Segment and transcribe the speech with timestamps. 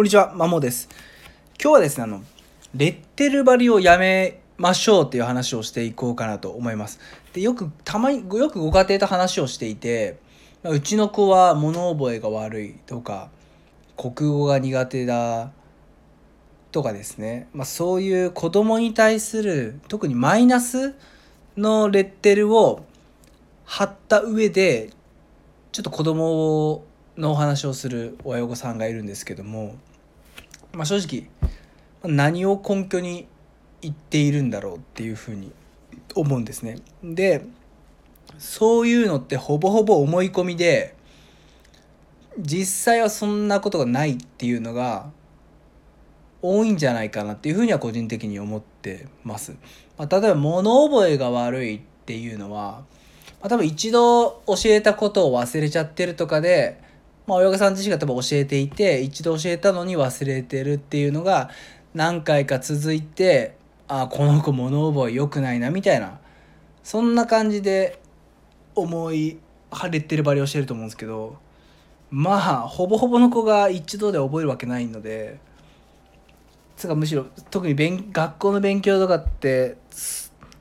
[0.00, 0.88] こんにちは、マモです。
[1.62, 2.22] 今日はですね、あの、
[2.74, 7.00] レッテル張りをやめましょうっていう話をしていこうかなと思います。
[7.34, 10.18] で、よく、たまに、よくご家庭と話をしていて、
[10.64, 13.28] うちの子は物覚えが悪いとか、
[13.98, 15.52] 国語が苦手だ
[16.72, 20.94] とかですね、まあ、そういう子供に対する特にマイナス
[21.58, 22.86] のレッテルを
[23.66, 24.94] 貼った上で
[25.72, 26.84] ちょっと子供
[27.18, 29.76] のお話をする親御さんがいるんですけども、
[30.72, 31.28] まあ、正直
[32.02, 33.26] 何を根拠に
[33.82, 35.52] 言っているんだろうっていうふうに
[36.14, 36.76] 思うんですね。
[37.02, 37.44] で
[38.38, 40.94] そういうのってほぼほぼ思い込みで
[42.38, 45.10] 実際はそんなことがないっていうのが
[46.42, 49.56] 多いんじゃないかなっていうふうには個人的に思ってます。
[49.98, 52.84] まあ、例えば物覚えが悪いっていうのは、
[53.40, 56.80] まあ、多分一度教えたことを忘れちゃってるとかで、
[57.30, 61.48] まあ、親御さん自身が多分教えていて一度教えたのに忘れてるっていうのが
[61.94, 63.54] 何回か続いて
[63.86, 66.18] あこの子物覚え良くないなみたいな
[66.82, 68.00] そんな感じで
[68.74, 69.38] 思い
[69.70, 71.38] 晴れてるバリをしてると思うんですけど
[72.10, 75.38] まあほぼほぼの子が一度で覚えるわけないので。
[76.76, 79.76] つかむしろ特に勉学校の勉強とかって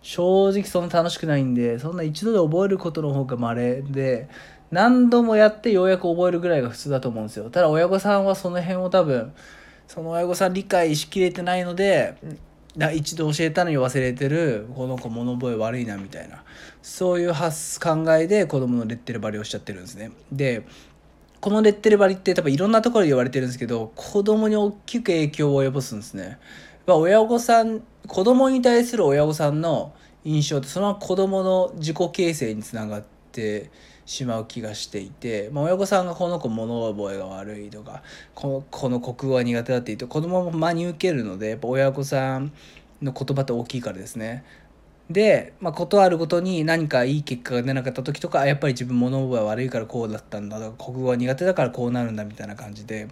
[0.00, 4.26] 正直そんな楽しくないんでそんな一度で覚えることの方が稀で
[4.70, 7.50] 何度もやってようやく覚えるぐらいが普通だと思うんですよ。
[7.50, 9.32] ただ親御さんはその辺を多分
[9.86, 12.16] その親御さん理解しきれてないので
[12.94, 16.42] 一度教えたのに忘れてるこの子物覚え悪いなみたいな。
[16.82, 20.12] そういう発考えで子供のレッテル張りをしちゃってるんですね。
[20.30, 20.64] で
[21.40, 26.38] このレッテル張りって多分いろんなところで言われてるんですけど子供に大きく影響を及ぼすんですね。
[26.86, 29.92] まあ、親御さん子供に対する親御さんの
[30.24, 33.70] 印象ってそのまま子供の自己形成につながって
[34.06, 38.02] しまう気がしていて、まあ、親御さんがこの子物覚えが悪いとか
[38.34, 42.52] この国語が苦手だって言うと子供も真に受けるのでやっぱ親御さん
[43.02, 44.44] の言葉って大きいからですね。
[45.10, 53.06] で、まあ、ことあるごとに何かいい結果が出なかった時とかやっぱり自分物覚え悪いからこうだったんだとか国語が苦手だからこうなるんだみたいな感じで、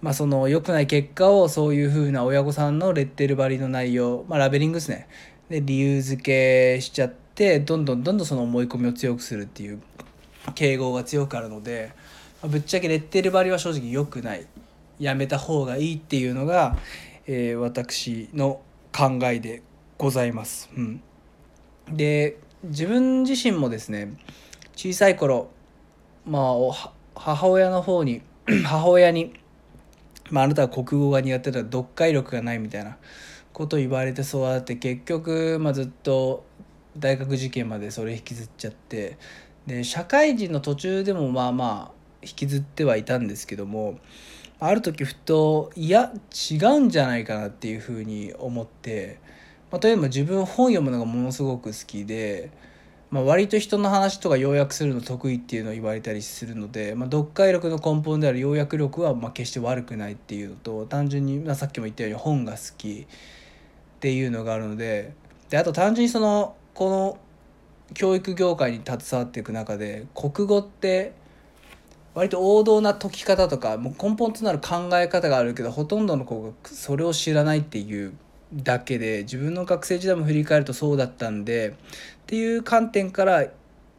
[0.00, 5.08] まあ、その良くない結果をそういうふうな親御さんのレッテル張りの内容、まあ、ラベリングですね
[5.48, 9.80] で理由付けしちゃってどんどんどんどんその思い込みを強くするっていう
[10.54, 11.92] 敬語が強くあるので、
[12.42, 14.46] ま、ぶっちゃけレッテル張りは正直良くない
[14.98, 16.76] やめた方がいいっていうのが、
[17.26, 18.60] えー、私の
[18.92, 19.62] 考えで
[19.98, 20.70] ございます。
[20.76, 21.02] うん
[21.90, 24.16] で自分自身もですね
[24.74, 25.50] 小さい頃
[26.26, 28.22] まあ母親の方に
[28.64, 29.34] 母親に、
[30.30, 32.96] まあ、あなたは国語が苦手だ読解力がないみたいな
[33.52, 36.44] ことを言われて育って結局、まあ、ずっと
[36.96, 39.18] 大学受験までそれ引きずっちゃって
[39.66, 43.98] で社会人の途中でもまあまあ引きずってはいたんですけども
[44.60, 46.12] ある時ふといや
[46.50, 49.18] 違うんじゃないかなっていうふうに思って
[49.74, 52.52] まあ、例えば自分本読むのがものすごく好きで、
[53.10, 65.12] まあ、割と人の話とか要約するの得意っていうのを言われたりするので、まあ、読解力の根本である要約力はま決して悪くないっていうのと単純に、まあ、さっきも言ったように本が好きっていうのがあるので
[65.50, 67.18] であと単純にそのこの
[67.94, 71.12] 教育業界に携わっていく中で国語って
[72.14, 78.12] 割と王道な解き方とかもう根本となる考え方があるけどほとんどの子がそれを知らないっていう
[78.54, 81.72] だけで自分の学生時代も振り返るとそうだったんでっ
[82.26, 83.50] ていう観点からい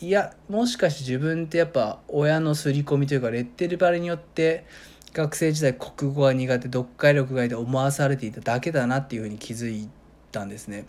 [0.00, 4.64] やもしかして自分ってやっぱ親の刷り込みというかレッテル張りによって
[5.12, 9.88] 学生時代国語が苦手読解力がいいと思わされていただけだなっていうふうに気づい
[10.34, 10.86] たんですね。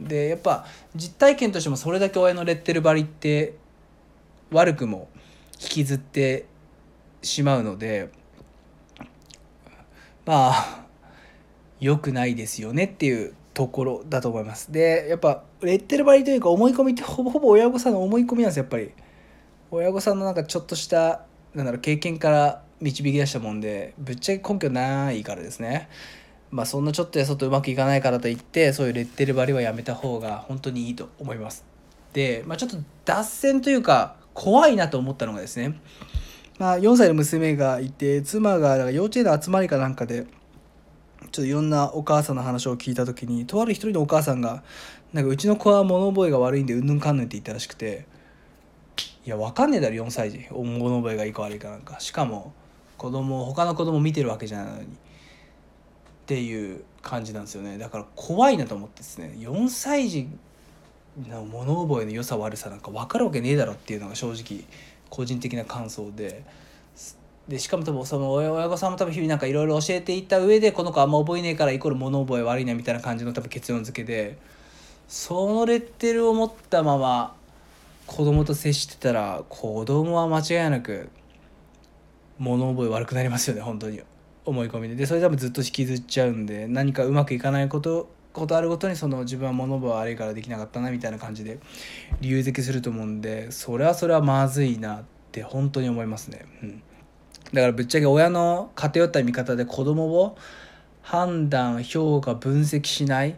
[0.00, 3.54] でやっぱ実体験としてもそれだけ親のレッテル張りって
[4.50, 5.08] 悪くも
[5.60, 6.46] 引きずって
[7.22, 8.10] しまうので
[10.26, 10.84] まあ
[11.80, 14.70] 良くないですよねっていうところだと思います。
[14.70, 18.92] でやっぱレッテル張りというか思い込みってほぼほぼ親御さんの思い込みなんですやっぱり。
[19.70, 25.88] 親御さんのなんかちょっとしたなんだろう経験から導き出したもんでぶっちゃけ根拠ないからですね。
[26.50, 31.64] まあそんなちょっとやそっとうまくいかないからといってそういうレッテル張りはやめた方が本当にいいと思います。
[32.12, 35.78] で、まあ、ちょっと脱線というか怖いなと思ったのがですね。
[36.58, 44.62] まあ4歳の娘がいて妻が幼稚園の集まりかなんかでちょっといろんなお母さんの話を聞いた時にとある一人のお母さんが
[45.12, 48.06] なんかうちの子は物覚えが悪いんでうんぬんかんぬんって言ったらしくて
[49.24, 50.46] いやわかんねえだろ4歳児。
[50.50, 52.00] 物覚えがいいか悪いかなんか。
[52.00, 52.54] しかも
[52.96, 54.88] 子供他の子供見てるわけじゃないのに。
[56.28, 57.78] っていう感じなんですよね。
[57.78, 60.28] だから怖いなと思ってですね4歳児
[61.26, 64.64] の物覚えの良さ悪さなんか分かるわけねえだろっていうのが正直
[65.08, 66.44] 個人的な感想で
[67.48, 74.36] でしかも多分その親御さんも多分日々なんかいろいろ教えていった上でこの子あんま覚えねえからイコール物覚え悪いなみたいな感じの多分結論付けで
[75.08, 77.34] そのレッテルを持ったまま
[78.06, 81.08] 子供と接してたら子供は間違いなく
[82.38, 84.02] 物覚え悪くなりますよね本当に
[84.48, 91.58] 思い込みででそれ多分ずっと引きずっちゃうんで何かうまくいかないことことあるごとにその自分は物覚え悪いからできなかったなみたいな感じで
[92.20, 96.44] 理由付けすると思うんでそれはそれはまずいなって本当に思いますね。
[96.62, 96.82] うん
[97.52, 100.36] だからぶっちゃけ親の偏った見方で子供を
[101.00, 103.34] 判断評価分析しないっ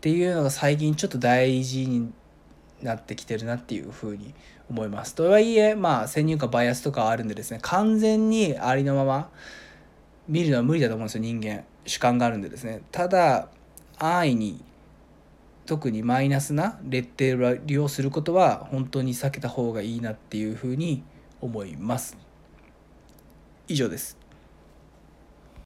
[0.00, 2.12] ていうのが最近ちょっと大事に
[2.82, 4.34] なってきてるなっていうふうに
[4.68, 5.14] 思います。
[5.14, 9.30] とはいえまあ先入観バイアスとかあるんでですね完全にありのまま
[10.28, 12.82] 見るのは無理だと思うんですよ人間主観があるんでですね。
[12.90, 13.48] ただ
[13.98, 14.64] 安易に
[15.66, 21.02] 特にマイナスなレッテルを利用することは本当に避けた方がいいなっていうふうに
[21.40, 22.16] 思います。
[23.68, 24.21] 以上です。